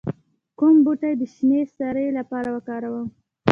[0.57, 3.07] کوم بوټي د شینې سرې لپاره وکاروم؟